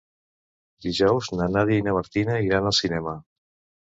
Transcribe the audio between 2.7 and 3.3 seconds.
al cinema.